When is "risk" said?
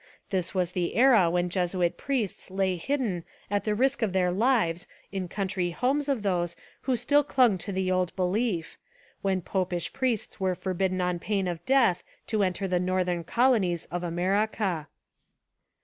3.75-4.01